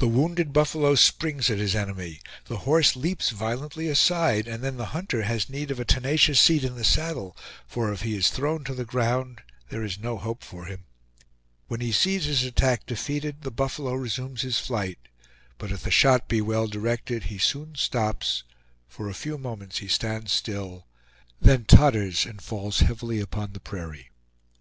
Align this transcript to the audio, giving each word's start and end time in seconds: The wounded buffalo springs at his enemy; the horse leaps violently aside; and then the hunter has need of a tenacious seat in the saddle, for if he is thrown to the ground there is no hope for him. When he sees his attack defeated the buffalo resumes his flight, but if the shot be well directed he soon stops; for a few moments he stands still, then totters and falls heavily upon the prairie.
The 0.00 0.08
wounded 0.08 0.52
buffalo 0.52 0.96
springs 0.96 1.48
at 1.48 1.58
his 1.58 1.76
enemy; 1.76 2.20
the 2.46 2.56
horse 2.66 2.96
leaps 2.96 3.30
violently 3.30 3.86
aside; 3.86 4.48
and 4.48 4.64
then 4.64 4.78
the 4.78 4.86
hunter 4.86 5.22
has 5.22 5.48
need 5.48 5.70
of 5.70 5.78
a 5.78 5.84
tenacious 5.84 6.40
seat 6.40 6.64
in 6.64 6.74
the 6.74 6.82
saddle, 6.82 7.36
for 7.68 7.92
if 7.92 8.02
he 8.02 8.16
is 8.16 8.30
thrown 8.30 8.64
to 8.64 8.74
the 8.74 8.84
ground 8.84 9.42
there 9.68 9.84
is 9.84 9.96
no 10.00 10.18
hope 10.18 10.42
for 10.42 10.64
him. 10.64 10.86
When 11.68 11.80
he 11.80 11.92
sees 11.92 12.24
his 12.24 12.42
attack 12.42 12.84
defeated 12.84 13.42
the 13.42 13.52
buffalo 13.52 13.92
resumes 13.94 14.42
his 14.42 14.58
flight, 14.58 14.98
but 15.56 15.70
if 15.70 15.82
the 15.84 15.92
shot 15.92 16.26
be 16.26 16.40
well 16.40 16.66
directed 16.66 17.26
he 17.30 17.38
soon 17.38 17.76
stops; 17.76 18.42
for 18.88 19.08
a 19.08 19.14
few 19.14 19.38
moments 19.38 19.78
he 19.78 19.86
stands 19.86 20.32
still, 20.32 20.88
then 21.40 21.64
totters 21.64 22.26
and 22.26 22.42
falls 22.42 22.80
heavily 22.80 23.20
upon 23.20 23.52
the 23.52 23.60
prairie. 23.60 24.10